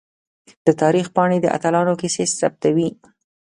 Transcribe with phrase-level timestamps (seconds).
[0.65, 2.89] د تاریخ پاڼې د اتلانو کیسې ثبتوي.